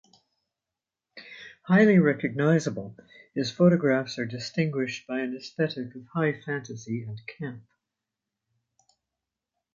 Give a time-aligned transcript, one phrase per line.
[1.61, 2.95] Highly recognizable,
[3.35, 7.61] his photographs are distinguished by an aesthetic of high fantasy and camp.